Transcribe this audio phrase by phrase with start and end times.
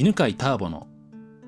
[0.00, 0.86] 犬飼ターボの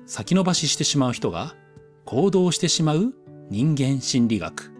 [0.05, 1.55] 先延ばししてしまう人が
[2.03, 3.13] 行動してしまう
[3.49, 4.73] 人間心理学。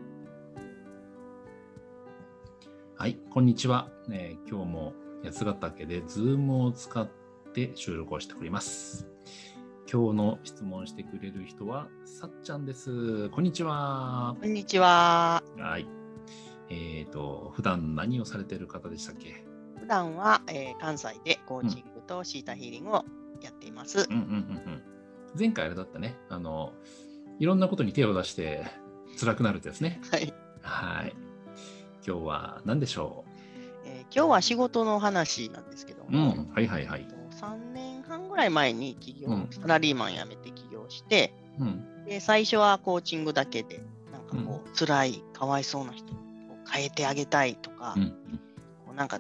[2.98, 3.88] はい、こんにちは。
[4.12, 7.10] えー今日も八ヶ岳でズームを使っ
[7.54, 9.08] て収録をしております。
[9.90, 13.30] 今日の質問してくれる人はさっちゃんです。
[13.30, 14.36] こんにちは。
[14.42, 15.42] こんにちは。
[15.58, 15.88] はい。
[16.70, 19.46] えっ、と、普段何をされている方でしたっけ？
[19.80, 23.06] 普段は、えー関西でコーチングとシータヒーリングを
[23.42, 24.00] やっています。
[24.00, 24.28] うんうんうんう
[24.78, 24.84] ん。
[25.38, 26.18] 前回あれだったね。
[26.30, 26.74] あの、
[27.40, 28.66] いろんなことに手を出して
[29.20, 30.00] 辛くなるってやつね。
[30.12, 31.14] はい、はい。
[32.06, 33.24] 今日は何でしょ
[33.86, 36.52] えー今日は仕事の話なんですけどうも、ん。
[36.54, 37.08] はいはいはい。
[37.40, 42.06] 3年半ぐらい前に起業、うんサラリーマン辞めて起業して、うん。
[42.06, 43.82] で最初はコーチングだけで、
[44.12, 46.18] なんかこう、辛い、かわいそうな人を
[46.70, 48.10] 変えてあげたいとか、うん。
[48.86, 49.20] こうなんか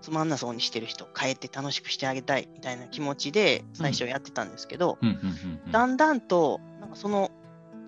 [0.00, 4.98] つまんなそうにしてる人を変えて楽しくしてあげたいみたいな気持ちで最初やってたんですけど。
[5.70, 7.30] だんだんと、なんかその、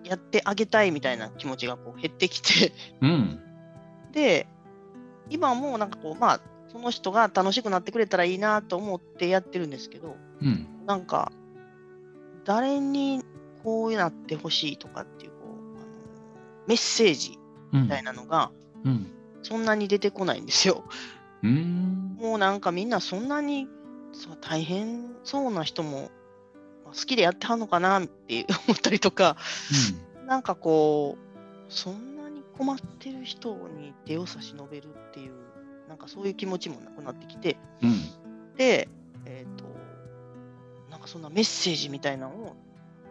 [0.04, 3.40] やってあげたいみたいな気持ちがこう減ってきて、うん。
[4.12, 4.46] で、
[5.28, 10.66] 今もなんかこう、まあ、その人が楽しくなってくれたらいいなと思ってやってるんですけど、うん。
[10.86, 11.32] なんか、
[12.44, 13.22] 誰に
[13.62, 15.86] こうなってほしいとかっていう、こう、あの
[16.66, 17.38] メッセージ
[17.72, 17.82] うん。
[17.82, 18.50] みたいなのが、
[18.84, 19.06] うん。
[19.42, 20.84] そんなに出てこないんですよ。
[21.42, 22.16] うん。
[22.18, 23.68] もうなんかみんなそんなに
[24.12, 26.10] そう大変そうな人も、
[26.84, 29.36] まあ好きでやってはんのかなって思ったりとか、
[30.26, 35.32] なんかこう、そんなに困ってる人に手を差し伸べるっていう、
[35.88, 38.56] なんかそういう気持ちもなくなってきて、うん。
[38.56, 38.88] で、
[39.24, 39.64] えっ、と、
[40.90, 42.56] なんかそんなメッセージみたいなのを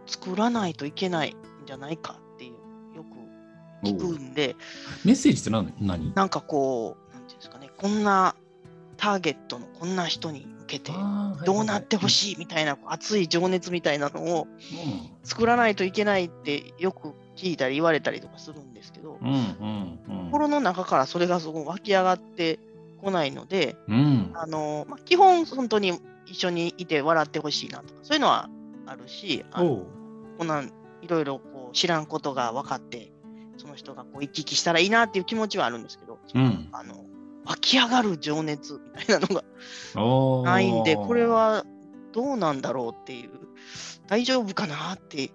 [0.05, 4.55] 作らないといけないんじゃないかっていう、よく聞くんで、
[5.05, 6.14] メッセージって何何？
[6.14, 7.08] なんかこう、
[7.80, 8.35] こんな
[8.97, 10.91] ターゲットのこんな人に向けて、
[11.45, 14.47] どうなってほいしいみたいな熱い情熱みたいなのを。
[15.23, 19.17] 作らないといけないってよく聞いたり言われたりとかするんですけど。
[20.31, 22.59] 心の中からそれがすごい湧き上がって
[23.02, 24.32] こないので、うん。
[24.33, 28.49] あのまあ、基本本当に一緒にいて笑ってほしいなとかそういうのは
[28.86, 29.86] あるしあの。
[30.37, 30.71] こんなん
[31.02, 33.11] いろいろこう知らんことが分かって
[33.58, 36.70] その人がこう生き生きしたらいいなっていう気持ちはあるんですけど、うん。
[36.71, 37.05] あの
[37.49, 41.26] 湧き上がる情熱みたいなのがないんでこれ。
[41.26, 41.65] は
[42.14, 43.30] どうなんだろうっていう
[44.08, 45.30] 大丈夫かなって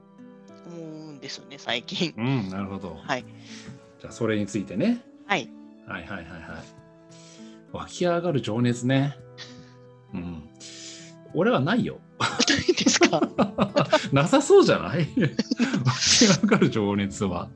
[0.67, 0.77] 思
[1.11, 2.15] うんですよね最近。
[2.17, 2.49] うん。
[2.51, 2.97] なるほど。
[3.03, 3.25] はい、
[4.01, 5.01] じゃあ、それについてね。
[5.27, 5.49] はい
[5.87, 6.43] はいはいはいはい。
[7.73, 9.17] 湧き上がる情熱ね。
[10.13, 10.49] うん。
[11.35, 11.99] 俺はないよ。
[12.69, 13.21] いいですか？
[14.13, 15.07] なさそうじゃない？
[15.85, 17.49] 湧き上がる情熱は。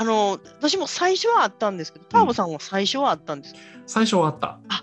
[0.00, 3.54] あの私も最初はあったんですけど、ターボさんも最初はあったんです。
[3.86, 4.58] 最初はあった。
[4.70, 4.82] あ。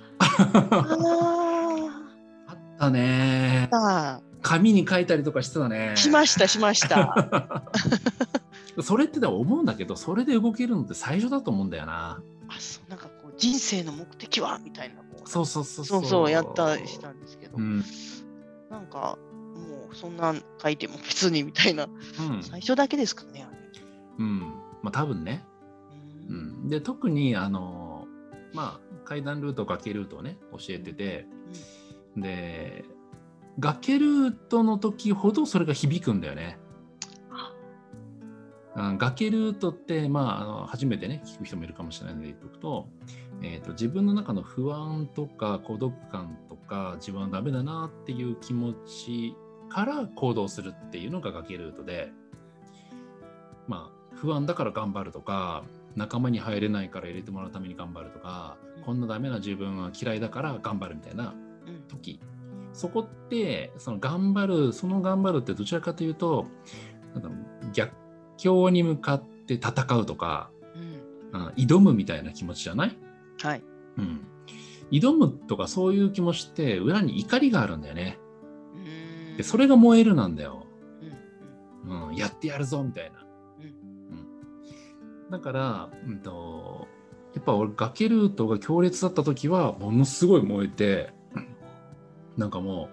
[2.47, 3.67] あったね。
[3.71, 5.93] あ紙に書いたりとかしてたね。
[5.93, 7.63] あ、しました、しました。
[8.83, 12.21] それって思うんだけどそれで動けるのって最初だと思うんだよな。
[12.47, 16.05] あそうなんかこう人生の目的はみたいなそうそうそうそう。
[16.05, 17.83] そうやったりしたんですけど、うん、
[18.69, 19.17] なんか
[19.55, 22.43] もうそんなん書いても別にみたいな、うん。
[22.43, 23.47] 最初だけですかね。
[24.19, 25.43] うん、まあ多分ね、
[26.29, 26.65] ううん。
[26.65, 28.07] ん、で特にあの
[28.53, 31.27] まあ階段ルート崖ルートをね教えてて。
[32.15, 32.83] で
[33.59, 36.59] 崖ルートの時ほどそれが響くんだよね。
[38.99, 42.87] 崖ルートって、まあ、あの初めてね聞く人もいるかもしれないので言っておくと,、
[43.41, 49.35] えー、と自分の中の不安とか孤独感とか自分はダメだなっていう気持ち
[49.67, 52.11] から行動するっていうのが崖ルートで、
[53.67, 55.63] まあ、不安だから頑張るとか
[55.95, 58.83] 仲間に入れないから入れてもらうために頑張るとか、うん。
[58.83, 61.33] こんなダメな自分は嫌いだから頑張るみたいな
[61.65, 61.83] うん。
[61.87, 62.19] 時。
[62.73, 66.47] そこってその頑張るその頑張るってどちらかというと
[67.73, 67.93] 逆
[68.37, 71.41] 境に向かって戦うとか、うん。
[71.41, 72.97] うん挑むみたいな気持ちじゃない、
[73.41, 73.63] はい。
[73.97, 74.21] うん、
[74.91, 78.19] 挑むとかそういう気持ちって裏に怒りがあるんだよね。
[79.37, 80.65] でそれが燃えるなんだよ、
[81.85, 83.25] うんやってやるぞみたいな、
[85.31, 86.87] だから、うん、と
[87.33, 91.13] やっぱ俺崖ルートが強烈だった時はものすごい燃えて
[92.37, 92.89] なんかも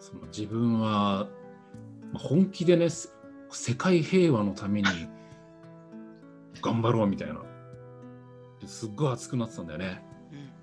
[0.00, 1.26] うその自分は
[2.12, 3.08] まあ本気でねせ
[3.50, 4.88] 世界平和のために
[6.60, 7.40] 頑張ろうみたいな
[8.60, 10.02] ですっごい熱くなってたんだよね。
[10.32, 10.58] うん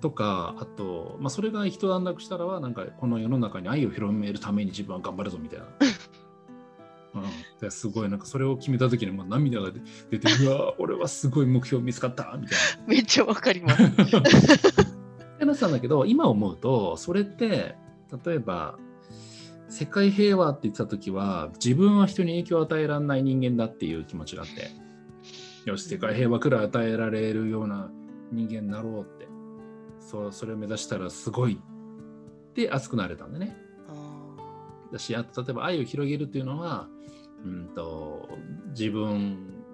[0.00, 5.64] とかあと、まあ、それが一段落したらはなんかこの世の中に愛を広めるために自分は頑張るぞみたいな。
[7.70, 9.70] すごいなんかそれを決めた時にもう涙が
[10.10, 13.82] 出てうわ俺はすごい目標見つかったみたい めっちゃわかります。
[13.82, 13.88] な。
[13.88, 13.92] っ
[15.38, 17.76] てなってたんだけど今思うとそれって
[18.24, 18.78] 例えば
[19.68, 24.70] 世界平和って言ってた時は自分は人に影響を与えられない人間だっていう気持ちがあって
[25.68, 27.90] よし世界平和くらい与えられるような
[28.30, 29.26] 人間になろうって
[30.00, 31.60] そうそれを目指したらすごい
[32.50, 33.56] って熱くなれたんでね。
[34.92, 36.88] だしあと例えば愛を広げるっていうのは、
[37.44, 38.28] うんと、
[38.70, 39.64] 自分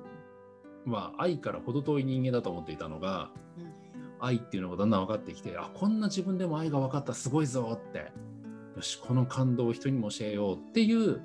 [0.86, 3.72] は愛から程遠い人間だと思っていたのが、うん、
[4.20, 8.12] 愛っていうのがだんだん分かってきてあこんな自分でも愛が分かったすごいぞって。
[8.76, 11.20] よしこの感動を人にも教えようっていう、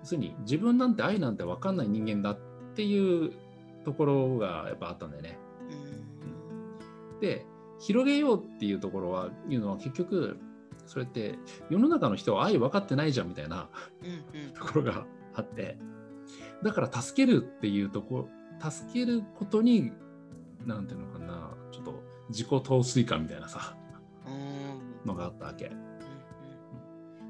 [0.00, 2.38] 要するに自分なんて愛なんて分かんない人間だっ
[2.74, 3.32] ていう
[3.84, 5.38] ところがやっぱあったんだよね。
[7.12, 7.44] うん、で
[7.78, 10.38] 広げようっていうところはいうのは結局
[10.86, 13.68] それって世の中の人は愛分かってないじゃんみたいな
[14.54, 15.04] ところが
[15.36, 15.78] あって
[16.62, 18.28] だから助けるっていうとこ
[18.60, 19.92] 助けることに
[20.64, 23.76] 何ていうのかなちょっと自己陶酔感みたいなさ
[25.04, 25.70] のがあったわけ。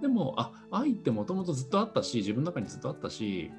[0.01, 3.51] でもあ愛ってもともとずっとあったし自分の中にずっとあったし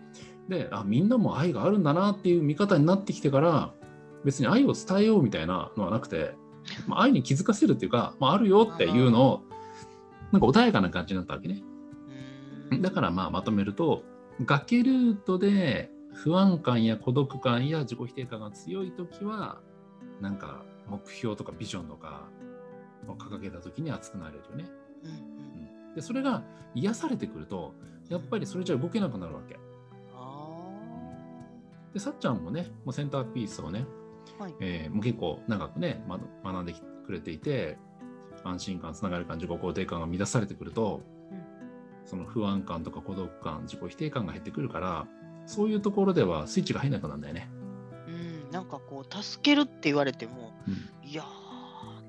[0.47, 3.73] であみんなも愛があるんだなっていう見方になってきてから
[4.23, 6.35] 別に愛を伝えようみたいなのはなくて、
[6.85, 9.41] まあ、愛に気づかせるっていうか、まあ、あるよっていうのを
[10.31, 11.63] なんか穏やかな感じになったわけね。
[12.81, 14.03] だからまあまとめると
[14.45, 19.59] 崖ルートで不安感や孤独感や自己否定感が強い時は
[20.21, 22.29] なんか目標とかビジョンとか
[23.07, 24.65] を掲げた時に熱くなれるよね。
[25.03, 26.43] うん、でそれが
[26.73, 27.73] 癒されてくると
[28.09, 29.57] やっぱりそれじゃ動けなくなるわけ。
[31.93, 33.85] でさっちゃんもねもうセンターピースをね、
[34.37, 36.03] はい、えー、もう結構長くね
[36.43, 36.75] 学んで
[37.05, 37.77] くれていて
[38.43, 41.16] 安心感つながる感自己肯定感が乱されてくると、うん、
[42.07, 45.07] その不安感とか孤独感自己否定感が減ってくるから
[45.45, 47.49] そういうところではスイッチが入んなくなるんだよね。
[48.07, 48.11] う
[48.49, 50.71] ん、なんかこう助けるって言われても、う
[51.05, 51.23] ん、いや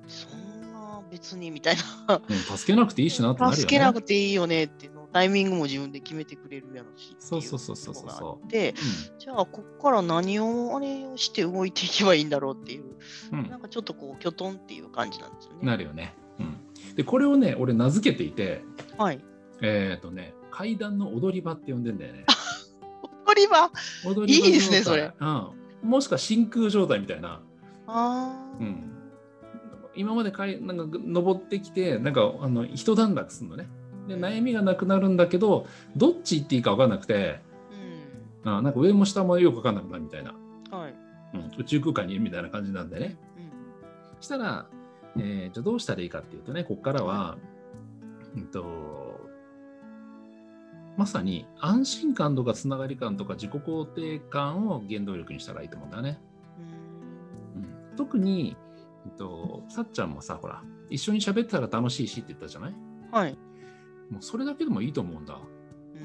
[0.06, 3.60] そんな別にみたいなうん、助けなくていいしなってなるよね。
[3.60, 12.84] 助けなくていいよねっていうのタイミングも自分で決めてくれるやろしそうそうそうそうそうで、うん、じゃあここから何をあれをして動いていけばいいんだろうっていう、
[13.32, 15.58] うん、なんかちょっとこうきょとんっていう感じなんですよね。
[15.62, 16.14] なるよね。
[16.94, 18.62] でこれをね俺名付けていて、
[18.96, 19.20] はい、
[19.62, 22.24] えっ、ー、とね階段の踊り場って呼んでんだよね。
[23.26, 23.70] 踊り場？
[24.04, 25.50] 踊り場いいですねそれ、うん。
[25.82, 27.42] もしくは真空状態みたいな。
[27.86, 28.90] あうん、
[29.94, 33.68] 今までかいなんか登ってきてなんかあの一段落するのね。
[34.08, 35.66] で悩みがなくなるんだけど
[35.96, 37.40] どっち行っていいか分かんなくて、
[38.44, 40.34] うん、あなんか上も下もよく分かんなくなるみたいな、
[40.70, 40.94] はい。
[41.34, 43.16] うん、宇宙空間にいるみたいな感じなんでね。
[43.36, 44.66] うん、したら
[45.16, 47.38] えー、じゃあどうしたらいいかっていうとね、ここからは、
[48.36, 48.64] うんと、
[50.98, 56.20] まさに安心感とかつながり感とか自己肯定感を原動力にしたらいいと思うんだね。
[57.56, 58.56] うん、特に、
[59.06, 62.74] えっと、さっちゃんもさ、ほら、一緒に喋ってたら楽しいしって言ったじゃない？
[63.12, 63.38] はい。
[64.10, 65.38] もうそれだけでもいいと思うんだ。
[65.94, 65.98] う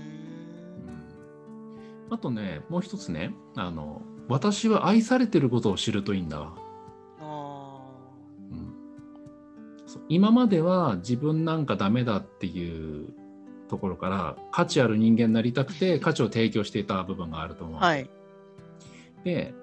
[2.11, 6.53] ん、あとね、もう一つね、あの、私は愛されてることを知るといいんだ。
[10.09, 13.13] 今までは自分なんかダメだっていう
[13.73, 17.81] ところから価値ある人間になりたくて価値を提供していた部分があると思う。
[17.81, 18.07] はい、
[19.23, 19.55] で、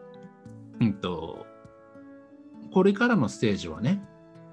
[0.80, 1.46] うんと、
[2.72, 4.02] これからのステージはね、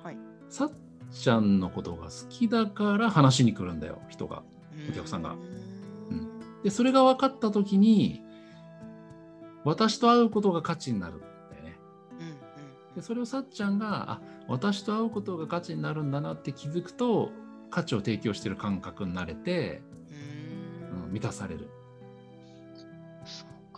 [0.03, 0.17] はい、
[0.47, 0.71] さっ
[1.11, 4.43] ちゃんのことが好きだから話しに来るんだよ人が
[4.91, 5.31] お客さんが。
[5.31, 8.21] うん、でそれが分かった時に
[9.63, 11.79] 私と会うことが価値になるんだよね。
[12.95, 17.31] でそれをさっちゃんがあ私と会うことが価値になるんだなって気づくと
[17.69, 19.81] 価値を提供してる感覚になれて、
[21.05, 21.69] うん、満たされる。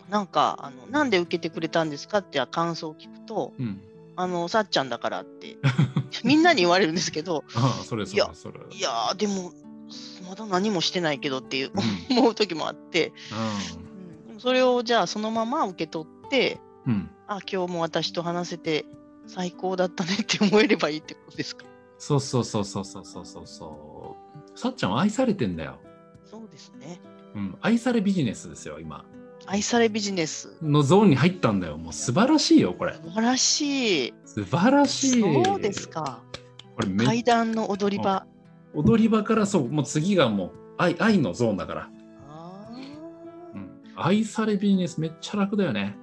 [0.08, 3.80] なんかあの、なんで受けてくれたんですかって感想を聞くと、うん、
[4.16, 5.56] あのさっちゃんだからって
[6.24, 8.60] みんなに言われるんですけど、 ああそれそれそれ。
[8.70, 9.52] いやでも
[10.28, 11.70] まだ何もしてないけどっていう、
[12.10, 13.12] うん、思う時もあって、
[14.32, 18.86] うん、それをじゃあそのまま受け取って、うん、あ今日も私と話せて
[19.26, 21.64] 最高だったねって思えればいいってことですか？
[22.00, 23.46] そうそうそうそうそうそうそう。
[23.46, 24.16] そ
[24.54, 25.78] うさっちゃんは愛されてんだよ。
[26.24, 26.98] そうですね。
[27.34, 29.04] うん愛されビジネスですよ今。
[29.46, 30.56] 愛されビジネス。
[30.62, 31.76] のゾーンに入ったんだよ。
[31.76, 32.94] もう素晴らしいよこれ。
[32.94, 34.14] 素晴らしい。
[34.24, 35.44] 素晴らしい。
[35.44, 36.22] そうですか。
[36.74, 38.26] これ階段の踊り場。
[38.72, 41.90] 踊り場からそうもう次がもう愛愛のゾーンだから。
[42.30, 42.70] あ、
[43.54, 45.98] うん、愛されビジネスめっちゃ楽だよね。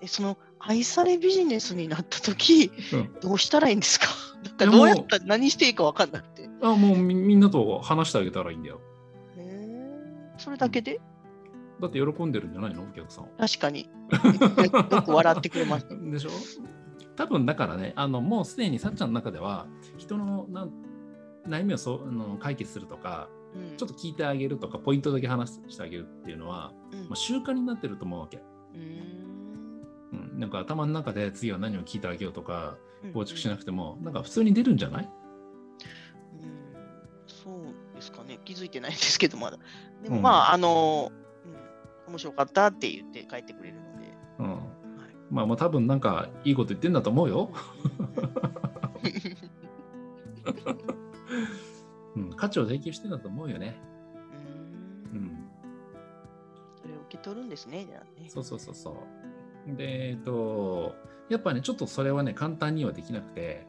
[0.00, 4.06] えその愛されビジネスになった時、うん、どうしたらいいんですか？
[4.58, 6.48] だからどうやったら何していいか分かんなくて。
[6.62, 8.80] あもうみみんなと話してあげたらいいんだよ。
[9.36, 11.00] へえそれだけで、
[11.80, 12.82] だって喜んでるんじゃないの？
[12.82, 13.28] お客さん。
[13.38, 13.88] 確かに。
[14.92, 15.86] よく笑ってくれます。
[15.88, 16.30] でしょ？
[17.16, 19.66] 多分だからね、あのもうすでにさっちゃんの中では、
[19.98, 20.70] 人のなん
[21.48, 23.76] 悩みをその解決するとか、うん。
[23.76, 27.00] ちょっと聞いてあげるとかポイントだけ話してあげるっていうのは、うん。
[27.04, 28.42] まあ、習慣になってると思うわけ、
[30.40, 33.12] なんか頭の中で次は何を聞いてあげようとかうん。
[33.12, 35.08] 構築しなくてもなんか普通に出るんじゃない？
[36.42, 36.50] うん
[37.26, 37.54] そう
[37.94, 39.58] ですかね、気づいてないんですけど、まだ。
[40.02, 40.22] でもうん。
[40.22, 41.12] まあ、あの、
[42.06, 44.08] うん、面白かったって言って帰ってくれるので。
[44.40, 44.58] うん。
[45.30, 47.50] まあまあ多分なんかいいこと言ってんだと思うよ、
[52.16, 53.80] うん、価値を提供してんだと思うよね、
[55.12, 55.24] ううん。
[55.26, 55.48] ん、
[56.82, 58.28] それを受け取るんですね、じゃあね。
[58.28, 58.94] そうそうそうそう
[59.66, 60.94] でえっと
[61.28, 63.66] やっぱねちょっとそれはね簡単にはできなくて、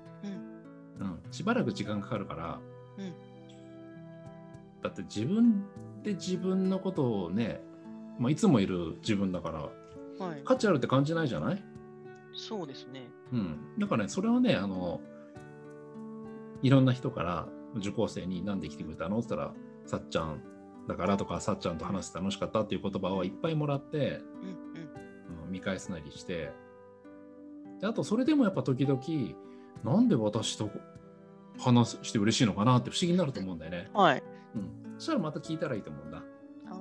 [0.99, 2.59] うんうん、しばらく時間かかるから、
[2.97, 3.13] うん
[4.83, 5.63] だって自分
[6.01, 7.61] で自分のことをね、
[8.17, 10.41] まあ、いつもいる自分だからはい。
[10.43, 11.63] 価値あるって感じないじゃない？
[12.33, 13.07] そうですね。
[13.31, 14.99] うん、だからね、それはね、あの、
[16.63, 19.19] いろんな人から受講生に何で来てくれたの？
[19.19, 19.53] って言ったら、
[19.85, 20.41] さっちゃん
[20.87, 22.61] だからとか、さっちゃんと話して楽しかった？
[22.61, 24.21] っていう言葉をいっぱいもらって。
[24.41, 24.57] うん
[25.51, 26.51] 見返すなりして、
[27.79, 29.01] であと、それでもやっぱ時々、
[29.83, 30.69] なんで私と
[31.59, 33.89] 話して嬉しいのかなって不思議になると思うんだよね。
[33.93, 34.23] はい。
[34.55, 34.69] うん。
[34.97, 36.23] そしたらまた聞いたらいいと思うんだ。
[36.69, 36.77] あ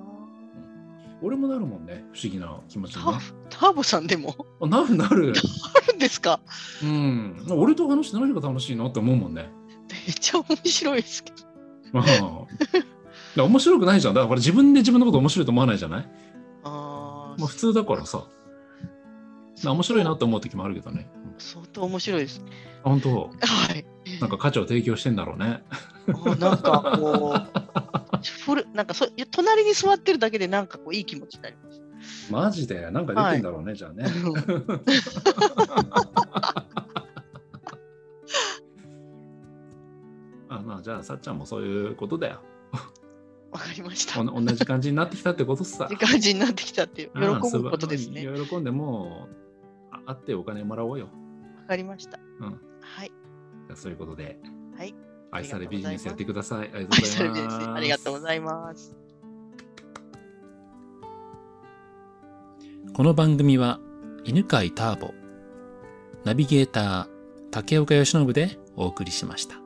[1.23, 3.03] 俺もなるもんね、不思議な気持ちに
[3.49, 4.35] ターボさんでも？
[4.59, 5.33] あなるなる。
[5.75, 6.39] あるんですか？
[6.83, 7.45] うん。
[7.49, 9.49] 俺と話して何が楽しいのって思うもんね。
[10.07, 11.37] めっちゃ面白いですけど。
[11.93, 12.03] ま
[13.37, 14.13] あ、面白くないじゃん。
[14.13, 16.09] だから自分で自分のこと面白いと思わないじゃない？
[16.63, 18.23] あまあ普通だからさ。
[19.63, 21.09] な面白いなと思う時もあるけどね。
[21.15, 22.43] うん相当面白いです。
[22.83, 23.29] あ本当？
[23.29, 23.29] は
[23.73, 23.85] い。
[24.19, 25.63] なんか価値を提供してんだろうね。
[26.07, 31.81] あなんかこう、ふるなんかそ隣に座ってるだけでなんかこういい気持ちになります。
[32.29, 32.91] マジで？
[32.91, 34.05] なんか出てんだろうね、じゃあね。
[40.49, 42.41] あまあじゃあさっちゃんもそういうことだよ。
[43.51, 44.23] わかりました。
[44.23, 45.87] 同じ感じになってきたってことっさ。
[45.91, 47.19] いい感じになってきたって喜
[47.57, 48.27] ぶことですね。
[48.47, 49.27] 喜んでも
[50.11, 51.09] 会ってお金もらおうよ。
[51.71, 52.19] かりました。
[52.39, 52.61] うん。
[52.81, 53.07] はい。
[53.07, 54.39] じゃあそういうことで。
[54.77, 54.93] はい。
[55.31, 56.69] 愛されビジネスやってください。
[56.73, 57.69] ありがとう愛ございます。
[57.69, 58.97] ありがとうございます。
[62.93, 63.79] この番組は
[64.25, 65.13] 犬飼ターボ、
[66.25, 67.07] ナビゲーター
[67.49, 69.60] 竹岡由伸でお送りしました。